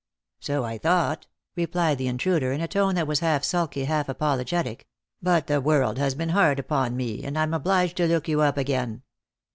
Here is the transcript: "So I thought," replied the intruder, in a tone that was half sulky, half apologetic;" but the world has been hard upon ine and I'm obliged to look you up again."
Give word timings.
"So 0.39 0.63
I 0.63 0.79
thought," 0.79 1.27
replied 1.55 1.99
the 1.99 2.07
intruder, 2.07 2.51
in 2.51 2.59
a 2.59 2.67
tone 2.67 2.95
that 2.95 3.05
was 3.05 3.19
half 3.19 3.43
sulky, 3.43 3.83
half 3.83 4.09
apologetic;" 4.09 4.87
but 5.21 5.45
the 5.45 5.61
world 5.61 5.99
has 5.99 6.15
been 6.15 6.29
hard 6.29 6.57
upon 6.57 6.99
ine 6.99 7.21
and 7.23 7.37
I'm 7.37 7.53
obliged 7.53 7.97
to 7.97 8.07
look 8.07 8.27
you 8.27 8.41
up 8.41 8.57
again." 8.57 9.03